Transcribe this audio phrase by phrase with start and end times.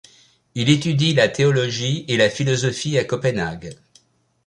[0.55, 3.75] Il étudie la théologie et la philosophie à Copenhague.